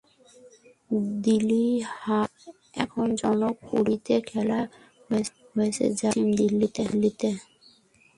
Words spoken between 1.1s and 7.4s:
দিলি হাট এখন জনক পুরীতে খোলা হয়েছে যা পশ্চিম দিল্লিতে।